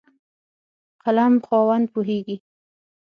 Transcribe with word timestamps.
قلم 1.05 1.33
خاوند 1.47 1.85
پوهېږي. 1.93 2.35